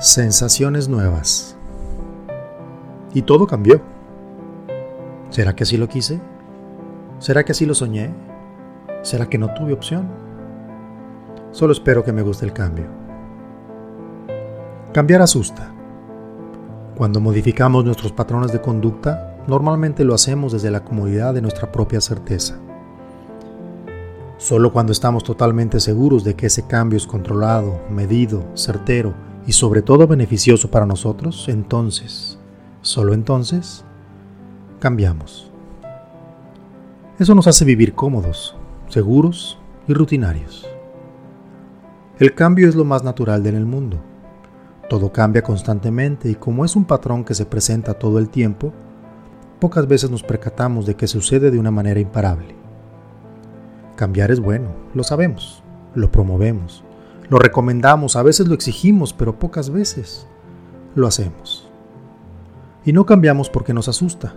Sensaciones 0.00 0.88
nuevas. 0.88 1.56
Y 3.14 3.22
todo 3.22 3.48
cambió. 3.48 3.80
¿Será 5.30 5.56
que 5.56 5.64
así 5.64 5.76
lo 5.76 5.88
quise? 5.88 6.20
¿Será 7.18 7.42
que 7.42 7.50
así 7.50 7.66
lo 7.66 7.74
soñé? 7.74 8.14
¿Será 9.02 9.28
que 9.28 9.38
no 9.38 9.52
tuve 9.54 9.72
opción? 9.72 10.08
Solo 11.50 11.72
espero 11.72 12.04
que 12.04 12.12
me 12.12 12.22
guste 12.22 12.44
el 12.44 12.52
cambio. 12.52 12.86
Cambiar 14.92 15.20
asusta. 15.20 15.68
Cuando 16.96 17.18
modificamos 17.18 17.84
nuestros 17.84 18.12
patrones 18.12 18.52
de 18.52 18.60
conducta, 18.60 19.36
normalmente 19.48 20.04
lo 20.04 20.14
hacemos 20.14 20.52
desde 20.52 20.70
la 20.70 20.84
comodidad 20.84 21.34
de 21.34 21.42
nuestra 21.42 21.72
propia 21.72 22.00
certeza. 22.00 22.56
Solo 24.36 24.72
cuando 24.72 24.92
estamos 24.92 25.24
totalmente 25.24 25.80
seguros 25.80 26.22
de 26.22 26.36
que 26.36 26.46
ese 26.46 26.68
cambio 26.68 26.98
es 26.98 27.06
controlado, 27.08 27.80
medido, 27.90 28.44
certero 28.54 29.26
y 29.48 29.52
sobre 29.52 29.80
todo 29.80 30.06
beneficioso 30.06 30.70
para 30.70 30.84
nosotros, 30.84 31.48
entonces, 31.48 32.38
solo 32.82 33.14
entonces, 33.14 33.82
cambiamos. 34.78 35.50
Eso 37.18 37.34
nos 37.34 37.46
hace 37.46 37.64
vivir 37.64 37.94
cómodos, 37.94 38.54
seguros 38.90 39.58
y 39.88 39.94
rutinarios. 39.94 40.68
El 42.18 42.34
cambio 42.34 42.68
es 42.68 42.74
lo 42.74 42.84
más 42.84 43.02
natural 43.02 43.46
en 43.46 43.54
el 43.54 43.64
mundo. 43.64 43.98
Todo 44.90 45.14
cambia 45.14 45.40
constantemente 45.40 46.28
y 46.28 46.34
como 46.34 46.66
es 46.66 46.76
un 46.76 46.84
patrón 46.84 47.24
que 47.24 47.34
se 47.34 47.46
presenta 47.46 47.94
todo 47.94 48.18
el 48.18 48.28
tiempo, 48.28 48.74
pocas 49.60 49.88
veces 49.88 50.10
nos 50.10 50.22
percatamos 50.22 50.84
de 50.84 50.94
que 50.94 51.06
sucede 51.06 51.50
de 51.50 51.58
una 51.58 51.70
manera 51.70 52.00
imparable. 52.00 52.54
Cambiar 53.96 54.30
es 54.30 54.40
bueno, 54.40 54.68
lo 54.92 55.04
sabemos, 55.04 55.62
lo 55.94 56.12
promovemos, 56.12 56.84
lo 57.30 57.38
recomendamos, 57.38 58.16
a 58.16 58.22
veces 58.22 58.48
lo 58.48 58.54
exigimos, 58.54 59.12
pero 59.12 59.38
pocas 59.38 59.70
veces 59.70 60.26
lo 60.94 61.06
hacemos. 61.06 61.68
Y 62.84 62.92
no 62.92 63.04
cambiamos 63.04 63.50
porque 63.50 63.74
nos 63.74 63.88
asusta. 63.88 64.34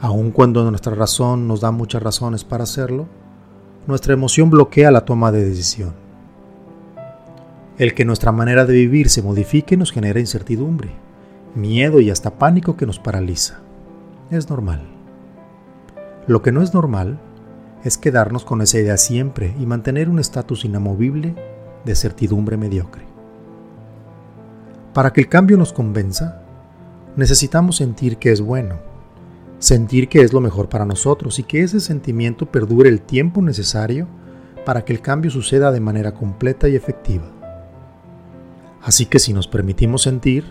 Aun 0.00 0.30
cuando 0.30 0.68
nuestra 0.70 0.94
razón 0.94 1.48
nos 1.48 1.62
da 1.62 1.70
muchas 1.70 2.02
razones 2.02 2.44
para 2.44 2.64
hacerlo, 2.64 3.06
nuestra 3.86 4.12
emoción 4.12 4.50
bloquea 4.50 4.90
la 4.90 5.06
toma 5.06 5.32
de 5.32 5.44
decisión. 5.44 5.94
El 7.78 7.94
que 7.94 8.04
nuestra 8.04 8.32
manera 8.32 8.66
de 8.66 8.74
vivir 8.74 9.08
se 9.08 9.22
modifique 9.22 9.76
nos 9.76 9.92
genera 9.92 10.20
incertidumbre, 10.20 10.90
miedo 11.54 12.00
y 12.00 12.10
hasta 12.10 12.38
pánico 12.38 12.76
que 12.76 12.86
nos 12.86 12.98
paraliza. 12.98 13.60
Es 14.30 14.50
normal. 14.50 14.82
Lo 16.26 16.42
que 16.42 16.52
no 16.52 16.60
es 16.60 16.74
normal 16.74 17.18
es 17.84 17.96
quedarnos 17.96 18.44
con 18.44 18.60
esa 18.60 18.78
idea 18.78 18.96
siempre 18.96 19.54
y 19.58 19.64
mantener 19.64 20.08
un 20.08 20.18
estatus 20.18 20.64
inamovible 20.64 21.36
de 21.86 21.94
certidumbre 21.94 22.58
mediocre. 22.58 23.06
Para 24.92 25.12
que 25.12 25.20
el 25.22 25.28
cambio 25.28 25.56
nos 25.56 25.72
convenza, 25.72 26.42
necesitamos 27.16 27.76
sentir 27.76 28.18
que 28.18 28.32
es 28.32 28.42
bueno, 28.42 28.76
sentir 29.58 30.08
que 30.08 30.20
es 30.20 30.32
lo 30.32 30.40
mejor 30.40 30.68
para 30.68 30.84
nosotros 30.84 31.38
y 31.38 31.44
que 31.44 31.62
ese 31.62 31.80
sentimiento 31.80 32.46
perdure 32.46 32.90
el 32.90 33.00
tiempo 33.00 33.40
necesario 33.40 34.06
para 34.66 34.84
que 34.84 34.92
el 34.92 35.00
cambio 35.00 35.30
suceda 35.30 35.72
de 35.72 35.80
manera 35.80 36.12
completa 36.12 36.68
y 36.68 36.76
efectiva. 36.76 37.24
Así 38.82 39.06
que 39.06 39.18
si 39.18 39.32
nos 39.32 39.48
permitimos 39.48 40.02
sentir, 40.02 40.44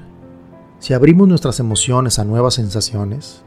si 0.79 0.93
abrimos 0.93 1.27
nuestras 1.27 1.59
emociones 1.59 2.17
a 2.19 2.25
nuevas 2.25 2.55
sensaciones, 2.55 3.43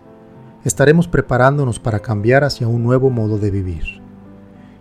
estaremos 0.64 1.08
preparándonos 1.08 1.78
para 1.78 2.00
cambiar 2.00 2.45
hacia 2.45 2.69
un 2.69 2.83
nuevo 2.83 3.11
modo 3.11 3.39
de 3.39 3.50
vivir. 3.50 4.02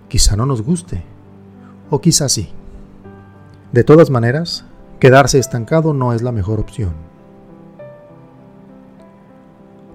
Quizá 0.07 0.35
no 0.35 0.45
nos 0.45 0.61
guste, 0.61 1.03
o 1.89 2.01
quizá 2.01 2.29
sí. 2.29 2.49
De 3.71 3.83
todas 3.83 4.09
maneras, 4.09 4.63
quedarse 4.99 5.39
estancado 5.39 5.93
no 5.93 6.13
es 6.13 6.21
la 6.21 6.31
mejor 6.31 6.61
opción. 6.61 6.93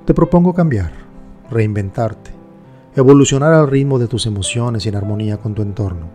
Te 0.04 0.12
propongo 0.12 0.52
cambiar, 0.52 0.92
reinventarte, 1.50 2.32
evolucionar 2.96 3.54
al 3.54 3.68
ritmo 3.68 3.98
de 3.98 4.08
tus 4.08 4.26
emociones 4.26 4.84
y 4.84 4.90
en 4.90 4.96
armonía 4.96 5.38
con 5.38 5.54
tu 5.54 5.62
entorno. 5.62 6.06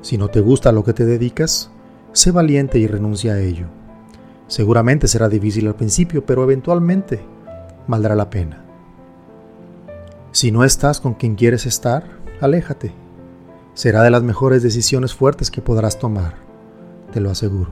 Si 0.00 0.16
no 0.16 0.28
te 0.28 0.40
gusta 0.40 0.72
lo 0.72 0.82
que 0.82 0.94
te 0.94 1.04
dedicas, 1.04 1.70
sé 2.12 2.30
valiente 2.30 2.78
y 2.78 2.86
renuncia 2.86 3.34
a 3.34 3.40
ello. 3.40 3.66
Seguramente 4.46 5.08
será 5.08 5.28
difícil 5.28 5.66
al 5.66 5.74
principio, 5.74 6.24
pero 6.24 6.42
eventualmente 6.42 7.20
valdrá 7.86 8.14
la 8.14 8.30
pena. 8.30 8.64
Si 10.32 10.52
no 10.52 10.64
estás 10.64 11.00
con 11.00 11.14
quien 11.14 11.34
quieres 11.34 11.66
estar, 11.66 12.04
aléjate. 12.40 12.94
Será 13.74 14.02
de 14.02 14.10
las 14.10 14.22
mejores 14.22 14.62
decisiones 14.62 15.12
fuertes 15.12 15.50
que 15.50 15.60
podrás 15.60 15.98
tomar, 15.98 16.45
te 17.16 17.22
lo 17.22 17.30
aseguro. 17.30 17.70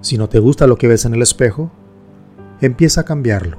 Si 0.00 0.16
no 0.16 0.28
te 0.28 0.38
gusta 0.38 0.68
lo 0.68 0.78
que 0.78 0.86
ves 0.86 1.04
en 1.04 1.14
el 1.14 1.22
espejo, 1.22 1.72
empieza 2.60 3.00
a 3.00 3.04
cambiarlo. 3.04 3.56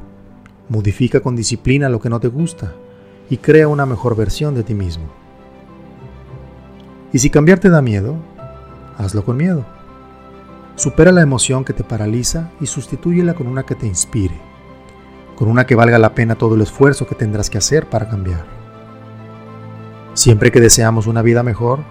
Modifica 0.70 1.20
con 1.20 1.36
disciplina 1.36 1.90
lo 1.90 2.00
que 2.00 2.10
no 2.10 2.22
te 2.22 2.30
gusta 2.30 2.74
y 3.30 3.36
crea 3.36 3.68
una 3.68 3.86
mejor 3.86 4.16
versión 4.16 4.56
de 4.56 4.64
ti 4.64 4.74
mismo. 4.74 5.08
Y 7.12 7.20
si 7.20 7.30
cambiar 7.30 7.60
te 7.60 7.70
da 7.70 7.82
miedo, 7.82 8.16
hazlo 8.98 9.26
con 9.26 9.36
miedo. 9.36 9.66
Supera 10.78 11.12
la 11.12 11.22
emoción 11.22 11.66
que 11.66 11.74
te 11.74 11.84
paraliza 11.84 12.52
y 12.62 12.68
sustitúyela 12.68 13.34
con 13.34 13.48
una 13.48 13.64
que 13.64 13.76
te 13.76 13.88
inspire 13.88 14.40
con 15.36 15.50
una 15.50 15.68
que 15.68 15.76
valga 15.76 16.00
la 16.00 16.16
pena 16.16 16.36
todo 16.36 16.56
el 16.56 16.62
esfuerzo 16.62 17.06
que 17.06 17.14
tendrás 17.14 17.50
que 17.50 17.58
hacer 17.58 17.88
para 17.88 18.08
cambiar. 18.10 18.46
Siempre 20.14 20.50
que 20.50 20.62
deseamos 20.62 21.08
una 21.08 21.22
vida 21.22 21.44
mejor, 21.44 21.82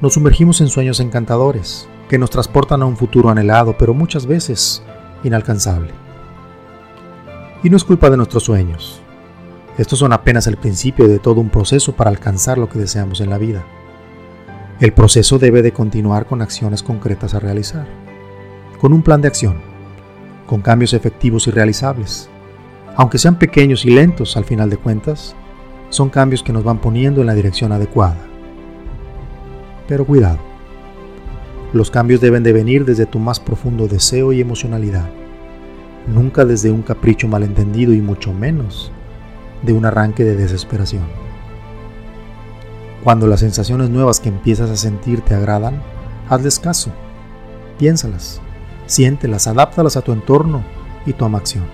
nos 0.00 0.14
sumergimos 0.14 0.60
en 0.60 0.68
sueños 0.68 1.00
encantadores 1.00 1.88
que 2.08 2.18
nos 2.18 2.30
transportan 2.30 2.82
a 2.82 2.86
un 2.86 2.96
futuro 2.96 3.30
anhelado, 3.30 3.76
pero 3.78 3.94
muchas 3.94 4.26
veces 4.26 4.82
inalcanzable. 5.24 5.92
Y 7.62 7.70
no 7.70 7.76
es 7.76 7.84
culpa 7.84 8.10
de 8.10 8.16
nuestros 8.16 8.44
sueños. 8.44 9.00
Estos 9.78 9.98
son 9.98 10.12
apenas 10.12 10.46
el 10.46 10.56
principio 10.56 11.08
de 11.08 11.18
todo 11.18 11.40
un 11.40 11.50
proceso 11.50 11.92
para 11.92 12.10
alcanzar 12.10 12.58
lo 12.58 12.68
que 12.68 12.78
deseamos 12.78 13.20
en 13.20 13.30
la 13.30 13.38
vida. 13.38 13.64
El 14.80 14.92
proceso 14.92 15.38
debe 15.38 15.62
de 15.62 15.72
continuar 15.72 16.26
con 16.26 16.42
acciones 16.42 16.82
concretas 16.82 17.34
a 17.34 17.40
realizar, 17.40 17.86
con 18.80 18.92
un 18.92 19.02
plan 19.02 19.22
de 19.22 19.28
acción, 19.28 19.60
con 20.46 20.60
cambios 20.60 20.92
efectivos 20.92 21.46
y 21.46 21.50
realizables, 21.50 22.28
aunque 22.94 23.18
sean 23.18 23.38
pequeños 23.38 23.84
y 23.84 23.90
lentos 23.90 24.36
al 24.36 24.44
final 24.44 24.70
de 24.70 24.76
cuentas, 24.76 25.34
son 25.88 26.08
cambios 26.08 26.42
que 26.42 26.52
nos 26.52 26.64
van 26.64 26.78
poniendo 26.78 27.20
en 27.20 27.26
la 27.26 27.34
dirección 27.34 27.72
adecuada. 27.72 28.35
Pero 29.88 30.04
cuidado, 30.04 30.38
los 31.72 31.90
cambios 31.90 32.20
deben 32.20 32.42
de 32.42 32.52
venir 32.52 32.84
desde 32.84 33.06
tu 33.06 33.18
más 33.18 33.38
profundo 33.40 33.88
deseo 33.88 34.32
y 34.32 34.40
emocionalidad, 34.40 35.08
nunca 36.06 36.44
desde 36.44 36.70
un 36.70 36.82
capricho 36.82 37.28
malentendido 37.28 37.92
y 37.92 38.00
mucho 38.00 38.32
menos 38.32 38.90
de 39.62 39.72
un 39.72 39.84
arranque 39.84 40.24
de 40.24 40.36
desesperación. 40.36 41.04
Cuando 43.04 43.26
las 43.26 43.40
sensaciones 43.40 43.90
nuevas 43.90 44.20
que 44.20 44.28
empiezas 44.28 44.70
a 44.70 44.76
sentir 44.76 45.20
te 45.20 45.34
agradan, 45.34 45.82
hazles 46.28 46.58
caso, 46.58 46.90
piénsalas, 47.78 48.40
siéntelas, 48.86 49.46
adáptalas 49.46 49.96
a 49.96 50.02
tu 50.02 50.12
entorno 50.12 50.64
y 51.04 51.12
toma 51.12 51.38
acción. 51.38 51.64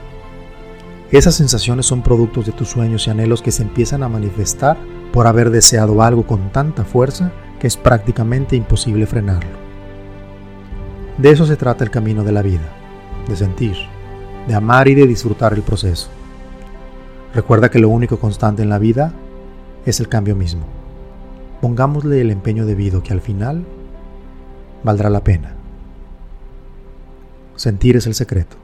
Esas 1.11 1.35
sensaciones 1.35 1.87
son 1.87 2.03
productos 2.03 2.47
de 2.47 2.53
tus 2.53 2.69
sueños 2.69 3.07
y 3.07 3.11
anhelos 3.11 3.43
que 3.43 3.53
se 3.53 3.63
empiezan 3.63 4.03
a 4.03 4.09
manifestar 4.09 4.77
por 5.13 5.27
haber 5.27 5.51
deseado 5.51 6.03
algo 6.03 6.27
con 6.27 6.51
tanta 6.53 6.85
fuerza 6.85 7.33
que 7.63 7.69
es 7.69 7.77
prácticamente 7.77 8.57
imposible 8.57 9.07
frenarlo. 9.07 9.53
De 11.17 11.31
eso 11.31 11.47
se 11.47 11.55
trata 11.55 11.85
el 11.85 11.93
camino 11.93 12.25
de 12.25 12.33
la 12.33 12.43
vida, 12.43 12.69
de 13.29 13.37
sentir, 13.37 13.77
de 14.49 14.55
amar 14.57 14.89
y 14.89 14.97
de 14.97 15.07
disfrutar 15.07 15.55
el 15.55 15.63
proceso. 15.63 16.09
Recuerda 17.33 17.71
que 17.71 17.79
lo 17.79 17.89
único 17.89 18.19
constante 18.19 18.63
en 18.63 18.69
la 18.69 18.81
vida 18.81 19.13
es 19.87 20.01
el 20.01 20.09
cambio 20.09 20.35
mismo. 20.35 20.65
Pongámosle 21.61 22.21
el 22.21 22.33
empeño 22.33 22.67
debido 22.67 23.05
que 23.05 23.13
al 23.13 23.21
final 23.21 23.65
valdrá 24.83 25.09
la 25.09 25.23
pena. 25.23 25.55
Sentir 27.55 27.97
es 27.97 28.09
el 28.09 28.15
secreto. 28.15 28.57